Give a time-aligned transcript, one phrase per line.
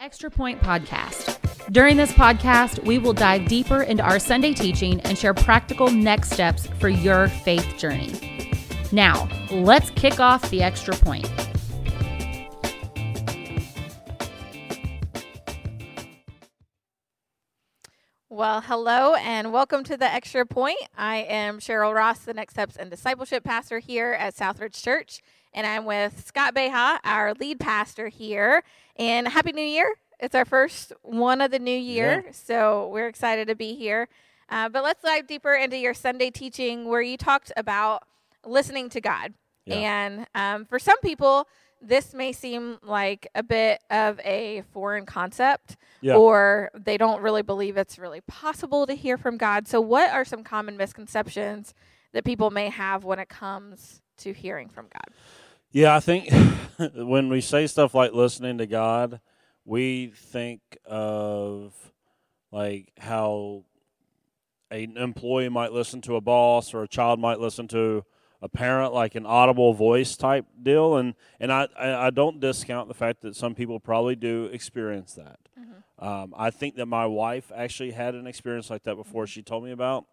[0.00, 1.72] Extra Point Podcast.
[1.72, 6.30] During this podcast, we will dive deeper into our Sunday teaching and share practical next
[6.30, 8.48] steps for your faith journey.
[8.92, 11.28] Now, let's kick off the Extra Point.
[18.38, 20.78] Well, hello and welcome to the Extra Point.
[20.96, 25.66] I am Cheryl Ross, the Next Steps and Discipleship Pastor here at Southridge Church, and
[25.66, 28.62] I'm with Scott Beha, our lead pastor here.
[28.94, 29.92] And Happy New Year!
[30.20, 32.30] It's our first one of the new year, Yeah.
[32.32, 34.06] so we're excited to be here.
[34.48, 38.04] Uh, but let's dive deeper into your Sunday teaching where you talked about
[38.46, 39.34] listening to God.
[39.64, 39.78] Yeah.
[39.78, 41.48] And um, for some people,
[41.80, 46.16] this may seem like a bit of a foreign concept Yeah.
[46.16, 49.68] or they don't really believe it's really possible to hear from God.
[49.68, 51.74] So, what are some common misconceptions
[52.12, 55.14] that people may have when it comes to hearing from God?
[55.70, 56.30] Yeah, I think
[56.94, 59.20] when we say stuff like listening to God,
[59.64, 61.74] we think of
[62.50, 63.64] like how
[64.70, 68.04] an employee might listen to a boss or a child might listen to
[68.40, 72.94] a parent like an audible voice type deal and and I, I don't discount the
[72.94, 75.38] fact that some people probably do experience that.
[75.98, 79.64] Um, I think that my wife actually had an experience like that before she told
[79.64, 80.04] me about.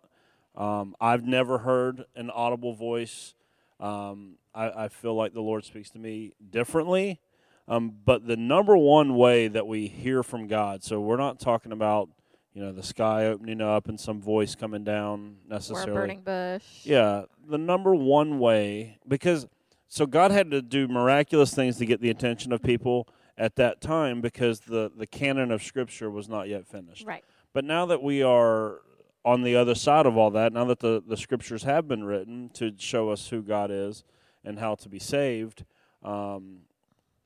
[0.55, 3.35] Um, I've never heard an audible voice.
[3.79, 7.19] Um, I, I feel like the Lord speaks to me differently.
[7.67, 11.71] Um, but the number one way that we hear from God, so we're not talking
[11.71, 12.09] about
[12.55, 15.93] you know the sky opening up and some voice coming down Or a necessarily.
[15.93, 16.63] burning bush?
[16.83, 19.45] Yeah, the number one way because
[19.87, 23.81] so God had to do miraculous things to get the attention of people at that
[23.81, 27.05] time because the the canon of Scripture was not yet finished.
[27.05, 27.23] Right.
[27.53, 28.79] But now that we are
[29.23, 32.49] on the other side of all that, now that the, the scriptures have been written
[32.53, 34.03] to show us who God is
[34.43, 35.65] and how to be saved,
[36.03, 36.57] um,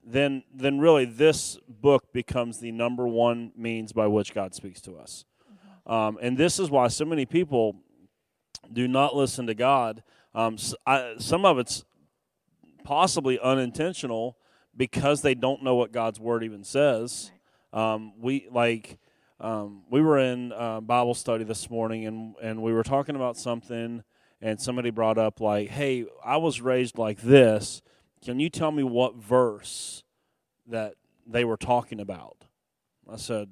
[0.05, 4.95] then then really this book becomes the number one means by which God speaks to
[4.97, 5.25] us.
[5.85, 7.75] Um, and this is why so many people
[8.71, 10.03] do not listen to God.
[10.33, 11.83] Um, I some of it's
[12.83, 14.37] possibly unintentional
[14.75, 17.31] because they don't know what God's word even says.
[17.73, 18.97] Um, we like
[19.39, 23.37] um, we were in uh, Bible study this morning, and and we were talking about
[23.37, 24.03] something,
[24.41, 27.81] and somebody brought up like, "Hey, I was raised like this.
[28.23, 30.03] Can you tell me what verse
[30.67, 32.45] that they were talking about?"
[33.09, 33.49] I said,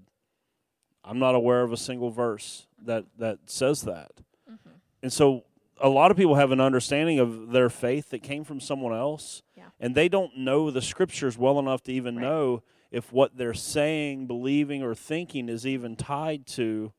[1.04, 4.12] "I'm not aware of a single verse that that says that."
[4.50, 4.70] Mm-hmm.
[5.04, 5.44] And so,
[5.80, 9.42] a lot of people have an understanding of their faith that came from someone else,
[9.56, 9.70] Yeah.
[9.80, 12.24] and they don't know the scriptures well enough to even Right.
[12.24, 16.94] know if what they're saying, believing, or thinking is even tied to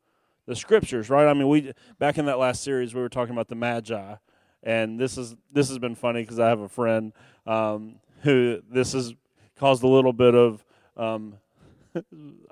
[0.47, 1.29] the scriptures, right?
[1.29, 4.17] I mean, we back in that last series we were talking about the Magi,
[4.63, 7.13] and this is this has been funny because I have a friend
[7.47, 9.15] um, who this has
[9.59, 10.65] caused a little bit of
[10.97, 11.35] um,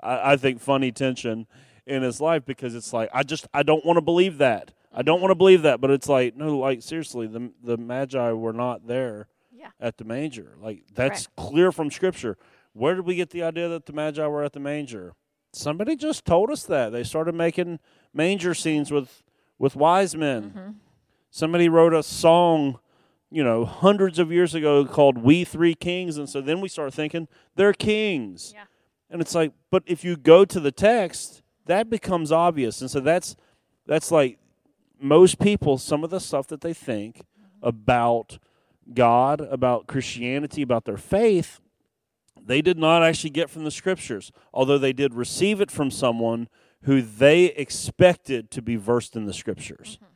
[0.01, 1.47] I, I think funny tension
[1.85, 5.01] in his life because it's like I just I don't want to believe that I
[5.03, 8.53] don't want to believe that, but it's like no, like seriously, the the Magi were
[8.53, 9.67] not there Yeah.
[9.79, 10.55] at the manger.
[10.61, 12.37] Like that's clear from Scripture.
[12.73, 15.13] Where did we get the idea that the Magi were at the manger?
[15.53, 16.91] Somebody just told us that.
[16.91, 17.79] They started making
[18.13, 19.23] manger scenes with
[19.59, 20.79] with wise men.
[21.29, 22.79] Somebody wrote a song,
[23.29, 26.93] you know, hundreds of years ago called "We Three Kings," and so then we start
[26.93, 28.53] thinking they're kings.
[28.55, 28.63] Yeah.
[29.09, 32.99] And it's like, but if you go to the text, that becomes obvious, and so
[32.99, 33.35] that's
[33.85, 34.39] that's like
[34.99, 37.67] most people some of the stuff that they think mm-hmm.
[37.67, 38.39] about
[38.93, 41.59] God, about Christianity, about their faith,
[42.43, 46.47] they did not actually get from the scriptures, although they did receive it from someone
[46.83, 49.97] who they expected to be versed in the scriptures.
[49.97, 50.06] Mm-hmm.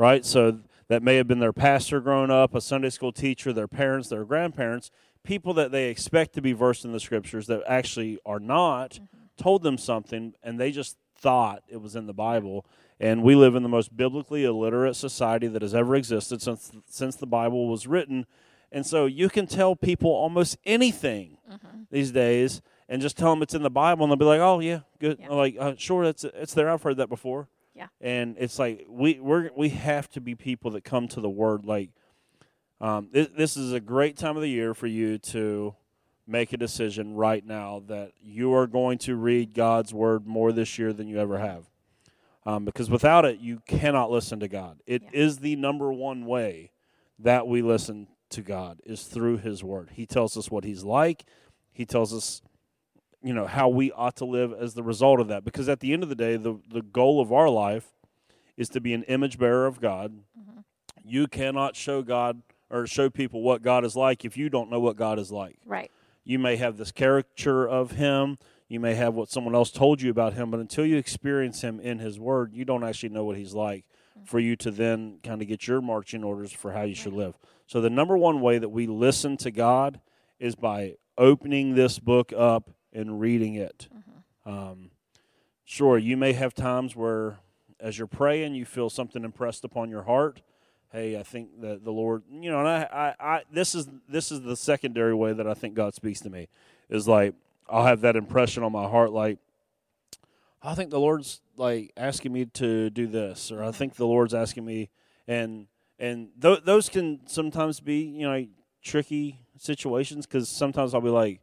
[0.00, 0.24] Right?
[0.24, 4.08] So that may have been their pastor growing up, a Sunday school teacher, their parents,
[4.08, 4.90] their grandparents,
[5.24, 8.98] people that they expect to be versed in the scriptures that actually are not,
[9.36, 12.64] told them something and they just thought it was in the Bible.
[12.98, 17.16] And we live in the most biblically illiterate society that has ever existed since since
[17.16, 18.24] the Bible was written.
[18.72, 21.36] And so you can tell people almost anything
[21.90, 24.60] these days and just tell them it's in the Bible and they'll be like, "Oh
[24.60, 25.28] yeah, good." Yeah.
[25.28, 26.70] Like, uh, "Sure, it's it's there.
[26.70, 27.48] I've heard that before."
[27.80, 27.86] Yeah.
[28.00, 31.64] And it's like we we're we have to be people that come to the word
[31.64, 31.90] like
[32.80, 35.74] um, this, this is a great time of the year for you to
[36.26, 40.78] make a decision right now that you are going to read God's word more this
[40.78, 41.64] year than you ever have.
[42.46, 44.80] Um, because without it, you cannot listen to God.
[44.86, 45.42] It is Yeah.
[45.42, 46.70] the number one way
[47.18, 49.90] that we listen to God is through His Word.
[49.92, 51.24] He tells us what He's like.
[51.72, 52.40] He tells us,
[53.22, 55.44] you know, how we ought to live as the result of that.
[55.44, 57.92] Because at the end of the day, the the goal of our life
[58.56, 60.12] is to be an image bearer of God.
[60.38, 60.60] Mm-hmm.
[61.04, 64.80] You cannot show God or show people what God is like if you don't know
[64.80, 65.58] what God is like.
[65.64, 65.90] Right.
[66.24, 68.38] You may have this caricature of him.
[68.68, 71.80] you may have what someone else told you about him, but until you experience him
[71.80, 73.84] in his word, you don't actually know what he's like
[74.16, 74.24] mm-hmm.
[74.24, 77.34] for you to then kind of get your marching orders for how you should live.
[77.66, 80.00] So, the number one way that we listen to God
[80.38, 83.88] is by opening this book up and reading it.
[84.46, 84.90] Um,
[85.64, 87.38] sure, you may have times where,
[87.78, 90.42] as you're praying, you feel something impressed upon your heart.
[90.92, 94.32] Hey, I think that the Lord, you know, and I, I, I, this is this
[94.32, 96.48] is the secondary way that I think God speaks to me,
[96.88, 97.34] is like
[97.68, 99.38] I'll have that impression on my heart, like
[100.62, 104.34] I think the Lord's like asking me to do this, or I think the Lord's
[104.34, 104.90] asking me,
[105.26, 108.46] and and th- those can sometimes be you know
[108.82, 111.40] tricky situations because sometimes I'll be like,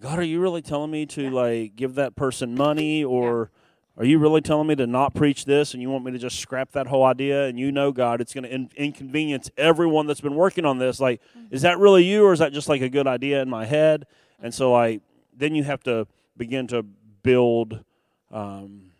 [0.00, 3.50] God, are you really telling me to like give that person money, or
[3.96, 6.38] are you really telling me to not preach this, and you want me to just
[6.40, 7.46] scrap that whole idea?
[7.46, 11.00] And you know, God, it's going to in- inconvenience everyone that's been working on this.
[11.00, 11.20] Like,
[11.50, 14.06] is that really you, or is that just like a good idea in my head?
[14.42, 15.00] And so, like,
[15.36, 16.06] then you have to
[16.36, 16.84] begin to
[17.22, 17.84] build
[18.32, 18.90] um,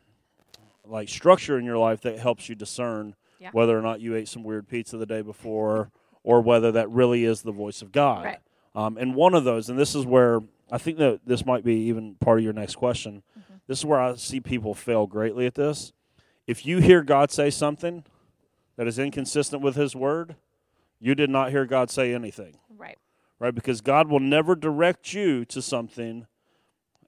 [0.86, 3.50] like structure in your life that helps you discern Yeah.
[3.52, 5.90] whether or not you ate some weird pizza the day before
[6.22, 8.24] or whether that really is the voice of God.
[8.24, 8.38] Right.
[8.76, 10.40] Um, and one of those, and this is where
[10.70, 13.22] I think that this might be even part of your next question.
[13.38, 13.54] Mm-hmm.
[13.66, 15.92] This is where I see people fail greatly at this.
[16.46, 18.04] If you hear God say something
[18.76, 20.36] that is inconsistent with His word,
[21.00, 22.98] you did not hear God say anything Right.
[23.38, 23.54] right?
[23.54, 26.26] Because God will never direct you to something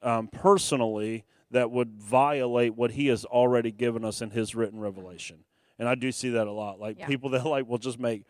[0.02, 5.44] um, personally that would violate what He has already given us in His written revelation.
[5.78, 6.78] And I do see that a lot.
[6.80, 7.06] Like Yeah.
[7.06, 8.24] people that like will just make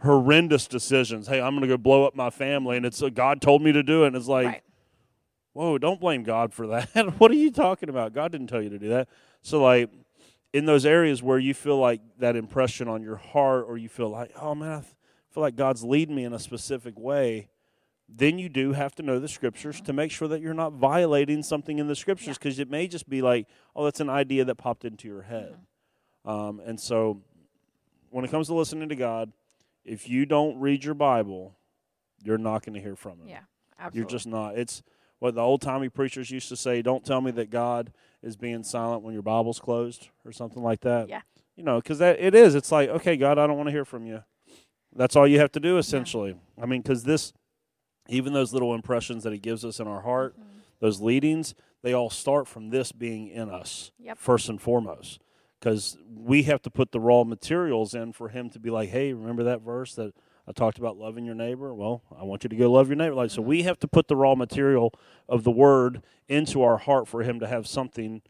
[0.00, 1.28] horrendous decisions.
[1.28, 3.72] Hey, I'm going to go blow up my family, and it's uh, God told me
[3.72, 4.08] to do it.
[4.08, 4.62] And it's like, right.
[5.52, 6.88] Whoa, don't blame God for that.
[7.18, 8.12] what are you talking about?
[8.12, 9.08] God didn't tell you to do that.
[9.42, 9.90] So, like,
[10.52, 14.08] in those areas where you feel like that impression on your heart, or you feel
[14.08, 14.82] like, oh man, I
[15.32, 17.48] feel like God's leading me in a specific way,
[18.08, 21.42] then you do have to know the scriptures to make sure that you're not violating
[21.42, 24.56] something in the scriptures because it may just be like, oh, that's an idea that
[24.56, 25.56] popped into your head.
[26.24, 27.22] Um, and so,
[28.10, 29.32] when it comes to listening to God,
[29.84, 31.56] if you don't read your Bible,
[32.22, 33.28] you're not going to hear from Him.
[33.28, 33.38] Yeah.
[33.78, 33.98] Absolutely.
[33.98, 34.58] You're just not.
[34.58, 34.82] It's
[35.22, 36.82] what the old timey preachers used to say.
[36.82, 37.92] Don't tell me that God
[38.24, 41.08] is being silent when your Bible's closed or something like that.
[41.08, 41.20] Yeah.
[41.56, 42.56] You know, because that it is.
[42.56, 44.24] It's like, okay, God, I don't want to hear from you.
[44.94, 46.34] That's all you have to do, essentially.
[46.60, 47.32] I mean, because this,
[48.08, 50.48] even those little impressions that He gives us in our heart, Mm-hmm.
[50.80, 54.18] those leadings, they all start from this being in us Yep.
[54.18, 55.20] first and foremost.
[55.60, 59.12] Because we have to put the raw materials in for Him to be like, hey,
[59.12, 60.14] remember that verse that
[60.46, 61.72] I talked about loving your neighbor.
[61.74, 63.14] Well, I want you to go love your neighbor.
[63.14, 64.92] Like so, we have to put the raw material
[65.28, 68.22] of the word into our heart for him to have something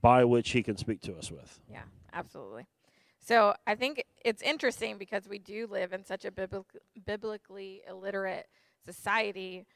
[0.00, 1.60] by which he can speak to us with.
[1.70, 1.82] Yeah,
[2.12, 2.66] absolutely.
[3.20, 6.64] So I think it's interesting because we do live in such a biblic-
[7.04, 8.46] biblically illiterate
[8.84, 9.66] society,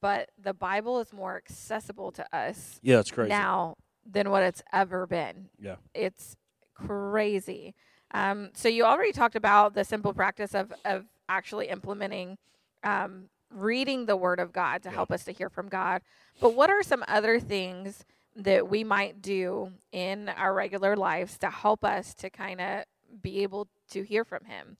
[0.00, 3.28] but the Bible is more accessible to us Yeah, it's crazy.
[3.28, 3.76] now
[4.10, 5.50] than what it's ever been.
[5.60, 5.76] Yeah.
[5.94, 6.36] It's
[6.74, 7.74] crazy.
[8.14, 12.38] Um, so you already talked about the simple practice of, of actually implementing
[12.84, 14.94] um, reading the Word of God to Yeah.
[14.94, 16.02] help us to hear from God.
[16.40, 18.04] But what are some other things
[18.34, 22.84] that we might do in our regular lives to help us to kind of
[23.22, 24.78] be able to hear from Him?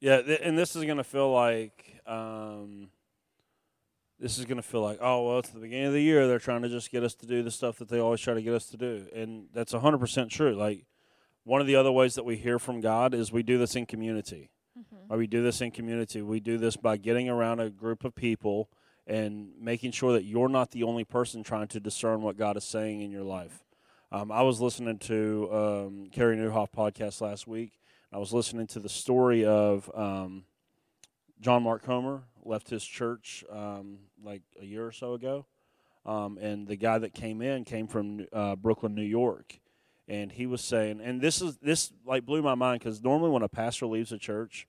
[0.00, 2.88] Yeah, th- and this is going to feel like um,
[4.18, 6.26] this is going to feel like oh well, it's the beginning of the year.
[6.26, 8.42] They're trying to just get us to do the stuff that they always try to
[8.42, 10.54] get us to do, and that's hundred percent true.
[10.54, 10.84] Like
[11.44, 13.86] one of the other ways that we hear from God is we do this in
[13.86, 14.50] community.
[15.08, 16.22] Or we do this in community.
[16.22, 18.70] We do this by getting around a group of people
[19.06, 22.64] and making sure that you're not the only person trying to discern what God is
[22.64, 23.64] saying in your life.
[24.12, 27.78] Um, I was listening to um, Carey Nieuwhof podcast last week.
[28.12, 30.44] I was listening to the story of um,
[31.40, 35.46] John Mark Comer left his church um, like a year or so ago,
[36.04, 39.60] um, and the guy that came in came from uh, Brooklyn, New York,
[40.10, 43.42] and he was saying, and this is this like blew my mind because normally when
[43.42, 44.66] a pastor leaves a church,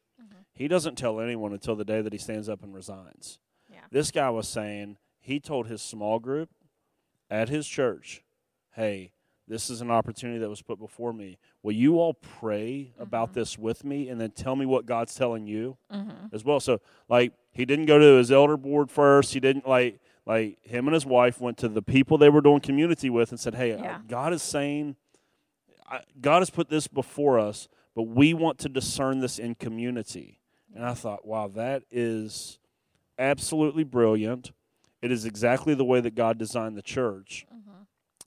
[0.54, 3.40] he doesn't tell anyone until the day that he stands up and resigns.
[3.70, 3.80] Yeah.
[3.92, 6.50] This guy was saying he told his small group
[7.30, 8.22] at his church,
[8.76, 9.14] "Hey,
[9.48, 11.38] this is an opportunity that was put before me.
[11.64, 15.48] Will you all pray about this with me and then tell me what God's telling
[15.48, 16.34] you Mm-hmm.
[16.36, 16.80] as well?" So,
[17.10, 19.34] like, he didn't go to his elder board first.
[19.34, 22.60] He didn't like like him and his wife went to the people they were doing
[22.60, 24.02] community with and said, "Hey, Yeah.
[24.08, 24.96] God is saying,
[25.92, 30.40] I, God has put this before us, but we want to discern this in community."
[30.74, 32.58] And I thought, "Wow, that is
[33.20, 34.52] absolutely brilliant.
[35.02, 37.84] It is exactly the way that God designed the church." Mm-hmm.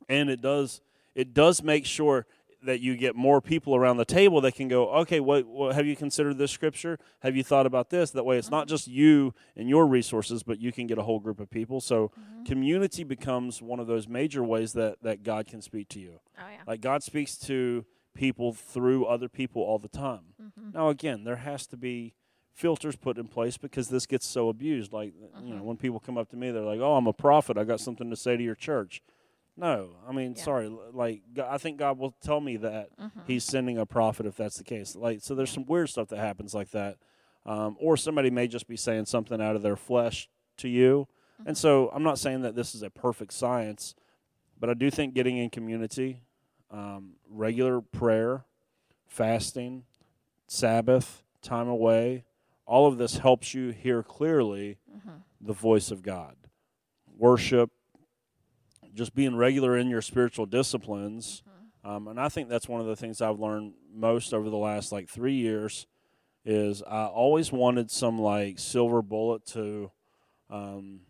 [0.09, 0.81] and it does
[1.15, 2.27] it does make sure
[2.65, 5.87] that you get more people around the table that can go, okay, what, what have
[5.87, 6.99] you considered this scripture?
[7.21, 8.11] Have you thought about this?
[8.11, 11.21] That way, it's not just you and your resources, but you can get a whole
[11.21, 11.81] group of people.
[11.81, 12.45] So, mm-hmm.
[12.45, 16.21] community becomes one of those major ways that that God can speak to you.
[16.39, 16.63] Oh yeah.
[16.67, 20.35] Like God speaks to people through other people all the time.
[20.41, 20.71] Mm-hmm.
[20.73, 22.15] Now, again, there has to be
[22.53, 24.93] filters put in place because this gets so abused.
[24.93, 25.65] Like, you know, mm-hmm.
[25.65, 27.59] when people come up to me, they're like, "Oh, I'm a prophet.
[27.59, 29.03] I got something to say to your church."
[29.57, 30.43] No, I mean, Yeah.
[30.43, 30.69] sorry.
[30.69, 32.91] Like, I think God will tell me that
[33.27, 34.97] He's sending a prophet if that's the case.
[34.97, 36.99] Like, so there's some weird stuff that happens like that,
[37.47, 41.07] um, or somebody may just be saying something out of their flesh to you.
[41.47, 43.95] And so, I'm not saying that this is a perfect science,
[44.59, 46.21] but I do think getting in community,
[46.71, 48.45] um, regular prayer,
[49.07, 49.85] fasting,
[50.47, 52.25] Sabbath, time away,
[52.67, 54.79] all of this helps you hear clearly
[55.41, 56.37] the voice of God.
[57.17, 57.71] Worship,
[58.95, 61.43] just being regular in your spiritual disciplines.
[61.85, 64.91] Um, and I think that's one of the things I've learned most over the last
[64.91, 65.87] like three years
[66.45, 69.91] is I always wanted some like silver bullet to
[70.51, 71.01] um,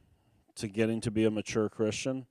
[0.56, 2.26] to getting to be a mature Christian.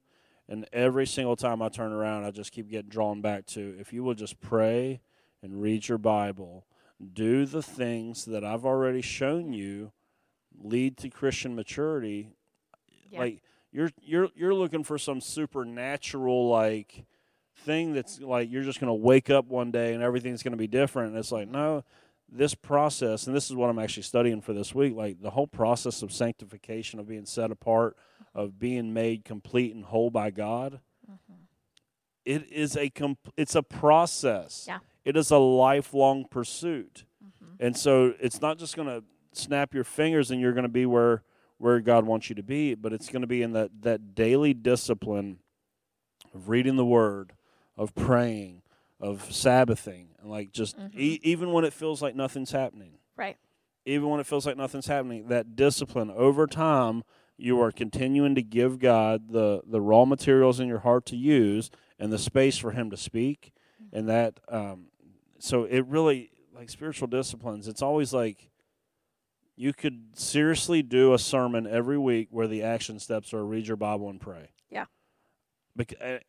[0.49, 3.93] And every single time I turn around, I just keep getting drawn back to if
[3.93, 5.01] you will just pray
[5.41, 6.65] and read your Bible,
[7.13, 9.91] do the things that I've already shown you
[10.61, 12.29] lead to Christian maturity.
[13.09, 13.19] Yeah.
[13.19, 13.41] Like
[13.73, 17.05] you're you're you're looking for some supernatural like
[17.57, 20.57] thing that's like you're just going to wake up one day and everything's going to
[20.57, 21.09] be different.
[21.09, 21.83] And it's like no,
[22.31, 24.95] this process, and this is what I'm actually studying for this week.
[24.95, 27.97] Like the whole process of sanctification, of being set apart,
[28.35, 30.79] of being made complete and whole by God.
[31.09, 31.33] Mm-hmm.
[32.25, 34.65] It is a comp- it's a process.
[34.67, 34.79] Yeah.
[35.03, 37.55] It is a lifelong pursuit, mm-hmm.
[37.59, 39.03] and so it's not just going to
[39.33, 41.23] snap your fingers and you're going to be where
[41.63, 44.53] where God wants you to be, but it's going to be in that that daily
[44.53, 45.39] discipline
[46.33, 47.33] of reading the Word,
[47.77, 48.61] of praying,
[48.99, 53.37] of Sabbathing, and like just e- even when it feels like nothing's happening Right.
[53.85, 57.03] even when it feels like nothing's happening, that discipline over time,
[57.37, 61.71] you are continuing to give God the the raw materials in your heart to use
[61.97, 63.53] and the space for Him to speak,
[63.93, 64.87] and that um,
[65.39, 67.67] so it really like spiritual disciplines.
[67.69, 68.49] It's always like
[69.55, 73.77] you could seriously do a sermon every week where the action steps are read your
[73.77, 74.49] Bible and pray.
[74.69, 74.85] Yeah.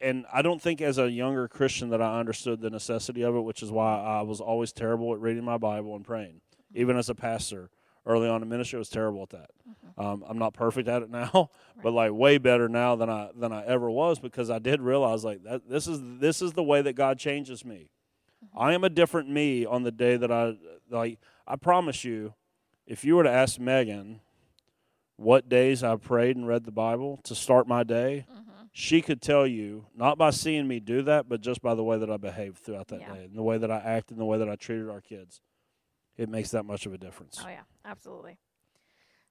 [0.00, 3.40] And I don't think as a younger Christian that I understood the necessity of it,
[3.40, 6.36] which is why I was always terrible at reading my Bible and praying.
[6.36, 6.80] Mm-hmm.
[6.80, 7.70] Even as a pastor,
[8.06, 9.50] early on in ministry, I was terrible at that.
[9.68, 10.00] Mm-hmm.
[10.00, 11.50] Um, I'm not perfect at it now,
[11.82, 15.24] but like way better now than I than I ever was because I did realize
[15.24, 17.90] like that this is this is the way that God changes me.
[18.44, 18.58] Mm-hmm.
[18.58, 20.54] I am a different me on the day that I
[20.90, 21.18] like.
[21.46, 22.34] I promise you,
[22.86, 24.20] if you were to ask Megan
[25.16, 28.64] what days I prayed and read the Bible to start my day, mm-hmm.
[28.72, 31.98] she could tell you not by seeing me do that, but just by the way
[31.98, 33.14] that I behaved throughout that Yeah.
[33.14, 35.40] day and the way that I acted and the way that I treated our kids.
[36.16, 37.42] It makes that much of a difference.
[37.44, 38.38] Oh yeah, absolutely.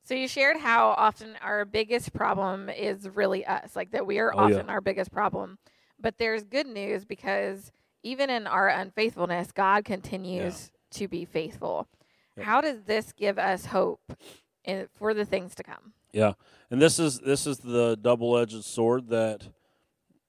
[0.06, 4.34] So you shared how often our biggest problem is really us, like that we are
[4.36, 4.56] Oh, yeah.
[4.56, 5.60] often our biggest problem.
[6.00, 7.72] But there's good news because
[8.04, 11.88] even in our unfaithfulness, God continues to be faithful.
[12.38, 12.46] Yep.
[12.46, 14.02] How does this give us hope
[14.64, 15.94] in, for the things to come?
[16.12, 16.34] Yeah,
[16.70, 19.48] and this is this is the double-edged sword that,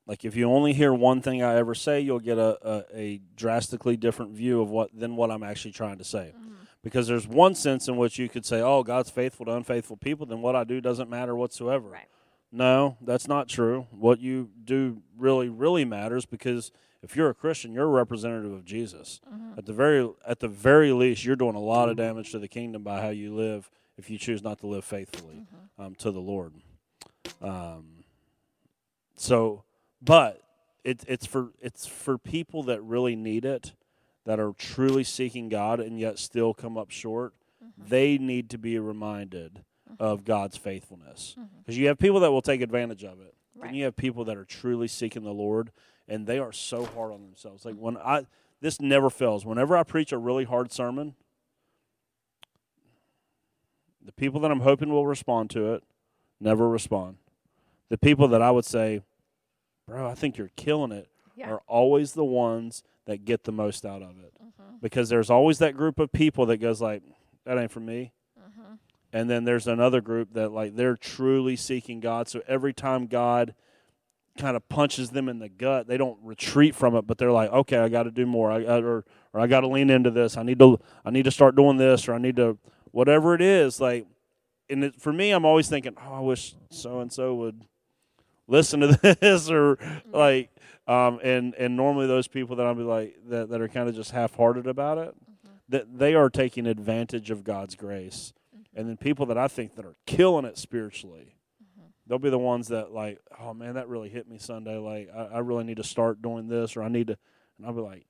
[0.07, 3.21] like, if you only hear one thing I ever say, you'll get a, a, a
[3.37, 6.33] drastically different view of what than what I'm actually trying to say.
[6.37, 6.55] Mm-hmm.
[6.83, 10.27] Because there's one sense in which you could say, "Oh, God's faithful to unfaithful people,"
[10.27, 11.89] then what I do doesn't matter whatsoever.
[11.89, 12.09] Right.
[12.53, 13.87] No, that's not true.
[13.91, 16.71] What you do really, really matters because
[17.05, 19.21] if you're a Christian, you're a representative of Jesus.
[19.33, 19.59] Mm-hmm.
[19.59, 22.07] At the very at the very least, you're doing a lot of mm-hmm.
[22.07, 25.43] damage to the kingdom by how you live if you choose not to live faithfully
[25.43, 25.83] mm-hmm.
[25.83, 26.55] um, to the Lord.
[27.41, 28.05] Um,
[29.17, 29.65] so,
[30.03, 30.43] but
[30.83, 33.73] it, it's for it's for people that really need it,
[34.25, 37.35] that are truly seeking God and yet still come up short.
[37.77, 39.65] They need to be reminded
[39.99, 43.69] of God's faithfulness because you have people that will take advantage of it, Right.
[43.69, 45.71] and you have people that are truly seeking the Lord,
[46.09, 47.65] and they are so hard on themselves.
[47.65, 48.27] Like when I
[48.65, 49.45] this never fails.
[49.45, 51.17] Whenever I preach a really hard sermon,
[54.03, 55.85] the people that I'm hoping will respond to it
[56.41, 57.17] never respond.
[57.91, 59.03] The people that I would say,
[59.87, 61.51] bro, I think you're killing it, Yeah.
[61.51, 64.33] are always the ones that get the most out of it.
[64.43, 64.77] Mm-hmm.
[64.81, 67.03] Because there's always that group of people that goes like,
[67.45, 68.13] that ain't for me.
[68.39, 68.75] Mm-hmm.
[69.13, 72.29] And then there's another group that like they're truly seeking God.
[72.29, 73.55] So every time God
[74.39, 77.51] kind of punches them in the gut, they don't retreat from it, but they're like,
[77.51, 80.13] okay, I got to do more, I, I- or or I got to lean into
[80.13, 80.37] this.
[80.37, 82.59] I need to I need to start doing this, or I need to
[82.93, 83.81] whatever it is.
[83.81, 84.07] Like,
[84.71, 87.65] and it, for me, I'm always thinking, oh, I wish so and so would
[88.47, 88.87] listen to
[89.21, 90.15] this or mm-hmm.
[90.15, 90.51] like
[90.87, 93.95] um and and normally those people that I'll be like that that are kind of
[93.95, 95.55] just half-hearted about it mm-hmm.
[95.71, 98.33] that they are taking advantage of God's grace.
[98.55, 98.79] Mm-hmm.
[98.79, 101.34] And then people that I think that are killing it spiritually,
[102.07, 104.77] they'll be the ones that like, oh man, that really hit me Sunday.
[104.77, 107.19] Like I, I really need to start doing this or I need to
[107.59, 108.07] and I'll be like,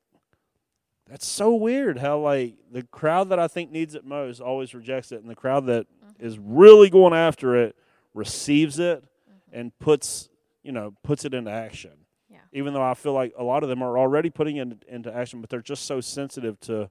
[1.08, 5.12] that's so weird how like the crowd that I think needs it most always rejects
[5.12, 6.24] it and the crowd that mm-hmm.
[6.24, 7.76] is really going after it
[8.14, 9.58] receives it mm-hmm.
[9.58, 10.28] and puts
[10.62, 11.92] you know puts it into action.
[12.30, 12.38] Yeah.
[12.52, 15.40] even though i feel like a lot of them are already putting it into action
[15.40, 16.90] but they're just so sensitive to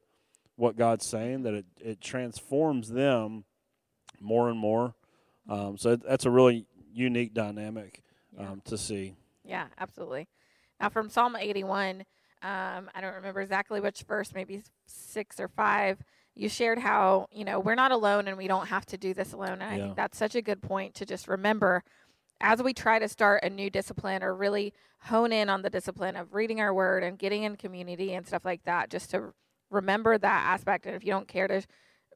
[0.55, 3.43] what god's saying that it, it transforms them
[4.23, 4.95] more and more.
[5.49, 5.51] Mm-hmm.
[5.51, 8.01] Um, so that's a really unique dynamic
[8.37, 8.51] Yeah.
[8.51, 10.27] um, to see Yeah, absolutely.
[10.79, 12.05] Now, from Psalm 81,
[12.41, 15.97] um, I don't remember exactly which verse, maybe six or five.
[16.35, 19.33] You shared how you know we're not alone and we don't have to do this
[19.33, 19.83] alone, and I Yeah.
[19.83, 21.83] think that's such a good point to just remember
[22.41, 26.15] as we try to start a new discipline or really hone in on the discipline
[26.15, 28.89] of reading our word and getting in community and stuff like that.
[28.89, 29.33] Just to
[29.69, 31.61] remember that aspect, and if you don't care to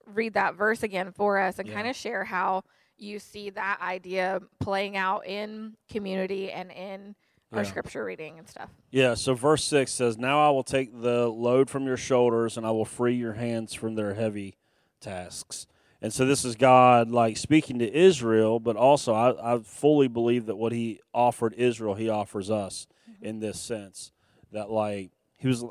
[0.05, 1.75] read that verse again for us and Yeah.
[1.75, 2.63] kind of share how
[2.97, 7.15] you see that idea playing out in community and in
[7.53, 8.69] our scripture reading and stuff.
[8.91, 12.65] Yeah, so verse 6 says, Now I will take the load from your shoulders and
[12.65, 14.57] I will free your hands from their heavy
[14.99, 15.67] tasks.
[16.01, 20.45] And so this is God like speaking to Israel, but also I, I fully believe
[20.45, 23.25] that what he offered Israel, he offers us mm-hmm.
[23.25, 24.11] in this sense.
[24.51, 25.65] That like he was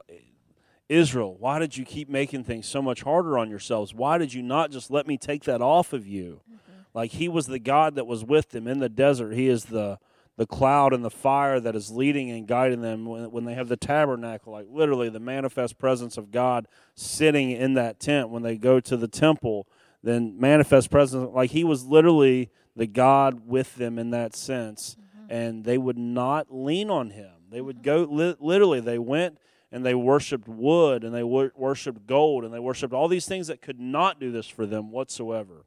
[0.89, 3.95] Israel, why did you keep making things so much harder on yourselves?
[3.95, 6.41] Why did you not just let me take that off of you?
[6.51, 6.66] Mm-hmm.
[6.97, 9.35] Like he was the God that was with them in the desert.
[9.35, 9.99] He is the
[10.39, 13.69] the cloud and the fire that is leading and guiding them when, when they have
[13.69, 18.29] the tabernacle, like literally the manifest presence of God sitting in that tent.
[18.29, 19.67] When they go to the temple,
[20.03, 24.97] then manifest presence, like he was literally the God with them in that sense.
[24.99, 25.33] Mm-hmm.
[25.33, 27.33] And they would not lean on him.
[27.51, 28.07] They would mm-hmm.
[28.07, 29.39] go, li- literally, they went
[29.73, 33.47] and they worshiped wood and they wor- worshiped gold and they worshiped all these things
[33.47, 35.65] that could not do this for them whatsoever.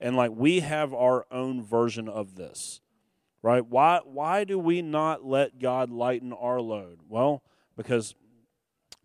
[0.00, 2.80] And like we have our own version of this
[3.42, 3.64] right?
[3.66, 7.00] Why why do we not let God lighten our load?
[7.08, 7.42] Well,
[7.76, 8.14] because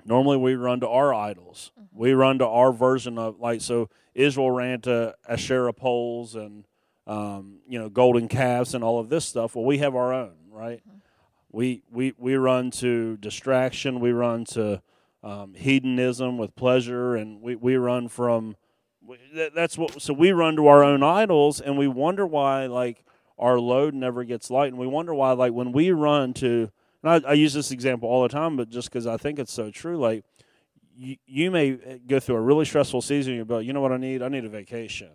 [0.06, 1.72] normally we run to our idols.
[1.92, 6.66] We run to our version of like so Israel ran to Asherah poles and
[7.08, 9.56] um, you know golden calves and all of this stuff.
[9.56, 10.82] Well, we have our own, right?
[11.52, 14.00] We we we run to distraction.
[14.00, 14.82] We run to
[15.24, 18.56] um, hedonism with pleasure, and we we run from.
[19.54, 20.02] That's what.
[20.02, 23.04] So we run to our own idols, and we wonder why, like,
[23.38, 26.72] our load never gets light, and we wonder why, like, when we run to.
[27.04, 29.54] And I, I use this example all the time, but just because I think it's
[29.54, 30.24] so true, like,
[30.98, 33.36] you, you may uh, go through a really stressful season.
[33.36, 34.22] You're like, you know what I need?
[34.22, 35.12] I need a vacation.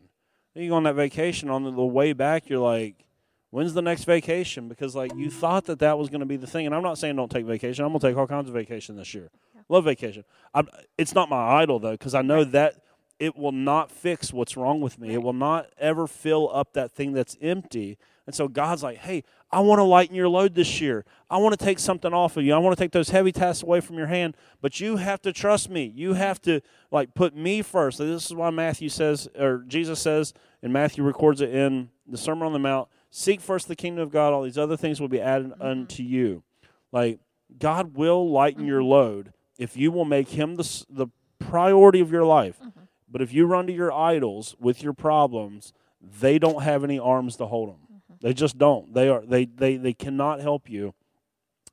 [0.54, 1.50] Then you go on that vacation.
[1.50, 3.04] On the, the way back, you're like,
[3.50, 4.68] when's the next vacation?
[4.68, 6.66] Because like you thought that that was going to be the thing.
[6.66, 7.84] And I'm not saying don't take vacation.
[7.84, 9.30] I'm going to take all kinds of vacation this year.
[9.68, 10.24] Love vacation.
[10.52, 10.64] i
[10.98, 12.74] it's not my idol though, because I know that
[13.20, 15.12] it will not fix what's wrong with me.
[15.12, 17.98] It will not ever fill up that thing that's empty.
[18.26, 21.04] And so God's like, hey, I want to lighten your load this year.
[21.28, 22.54] I want to take something off of you.
[22.54, 24.36] I want to take those heavy tasks away from your hand.
[24.62, 25.92] But you have to trust me.
[25.94, 26.18] You mm-hmm.
[26.18, 27.98] have to like put me first.
[27.98, 32.16] So this is why Matthew says, or Jesus says, and Matthew records it in the
[32.16, 32.88] Sermon on the Mount.
[33.10, 34.32] Seek first the kingdom of God.
[34.32, 35.62] All these other things will be added mm-hmm.
[35.62, 36.42] unto you.
[36.90, 37.20] Like
[37.58, 38.90] God will lighten your mm-hmm.
[38.90, 42.60] load if you will make Him the the priority of your life.
[43.10, 47.36] But if you run to your idols with your problems, they don't have any arms
[47.36, 47.80] to hold them.
[47.92, 48.14] Mm-hmm.
[48.20, 48.94] They just don't.
[48.94, 50.94] They are they they they cannot help you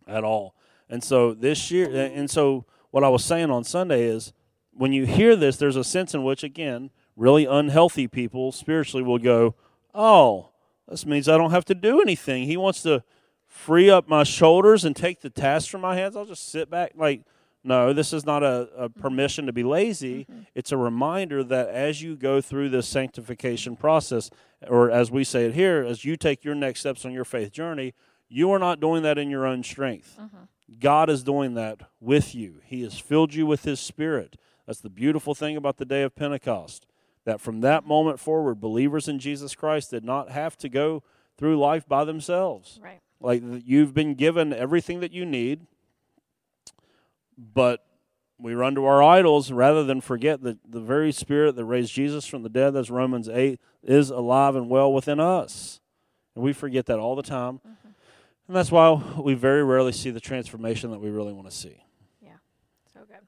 [0.08, 0.56] at all.
[0.90, 4.34] And so this year, and so what I was saying on Sunday is,
[4.72, 9.18] when you hear this, there's a sense in which, again, really unhealthy people spiritually will
[9.18, 9.56] go,
[9.94, 10.50] "Oh,
[10.88, 13.04] this means I don't have to do anything." He wants to
[13.46, 16.16] free up my shoulders and take the task from my hands.
[16.16, 16.94] I'll just sit back.
[16.96, 17.24] Like,
[17.64, 19.02] no, this is not a, a mm-hmm.
[19.02, 20.26] permission to be lazy.
[20.26, 20.42] Mm-hmm.
[20.56, 24.30] It's a reminder that as you go through this sanctification process,
[24.68, 27.52] or as we say it here, as you take your next steps on your faith
[27.52, 27.94] journey,
[28.30, 30.18] you are not doing that in your own strength.
[30.20, 30.44] Mm-hmm.
[30.80, 32.62] God is doing that with you.
[32.66, 34.38] He has filled you with His Spirit.
[34.66, 36.86] That's the beautiful thing about the day of Pentecost.
[37.26, 41.04] That from that moment forward, believers in Jesus Christ did not have to go
[41.38, 42.80] through life by themselves.
[42.82, 43.02] Right.
[43.20, 45.68] Like you've been given everything that you need,
[47.38, 47.86] but
[48.40, 52.26] we run to our idols rather than forget that the very spirit that raised Jesus
[52.26, 55.80] from the dead, that's Romans 8, is alive and well within us.
[56.36, 57.56] And we forget that all the time.
[57.56, 57.88] Mm-hmm.
[58.48, 61.84] And that's why we very rarely see the transformation that we really want to see.
[62.22, 62.38] Yeah,
[62.94, 63.26] so good.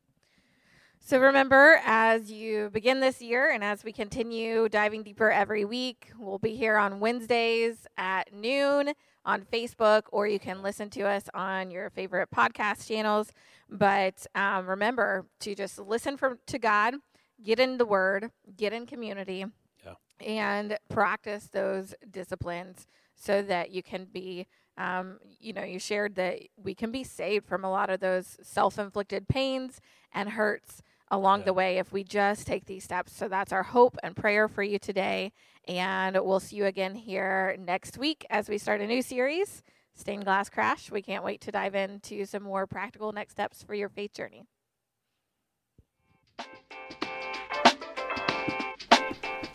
[0.99, 6.11] So remember, as you begin this year and as we continue diving deeper every week,
[6.17, 8.93] we'll be here on Wednesdays at noon
[9.25, 13.33] on Facebook, or you can listen to us on your favorite podcast channels.
[13.69, 16.95] But um, remember to just listen from to God,
[17.43, 19.45] get in the Word, get in community,
[19.85, 19.93] Yeah.
[20.19, 24.47] and practice those disciplines so that you can be.
[24.77, 28.37] Um, you know, you shared that we can be saved from a lot of those
[28.41, 29.81] self-inflicted pains
[30.13, 31.45] and hurts along Yeah.
[31.47, 33.11] the way if we just take these steps.
[33.11, 35.33] So that's our hope and prayer for you today.
[35.67, 39.63] And we'll see you again here next week as we start a new series,
[39.95, 40.91] Stained Glass Crash.
[40.91, 44.45] We can't wait to dive into some more practical next steps for your faith journey.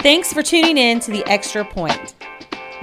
[0.00, 2.14] Thanks for tuning in to The Extra Point.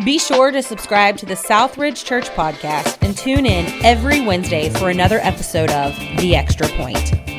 [0.04, 4.90] Be sure to subscribe to the Southridge Church podcast and tune in every Wednesday for
[4.90, 7.31] another episode of The Extra Point.